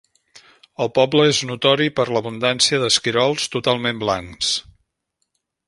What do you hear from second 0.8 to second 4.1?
El poble és notori per l'abundància d'esquirols totalment